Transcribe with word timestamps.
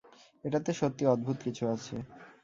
এটাতে 0.43 0.71
সত্যিই 0.73 1.11
অদ্ভুত 1.13 1.37
কিছু 1.45 1.63
আছে। 1.67 1.95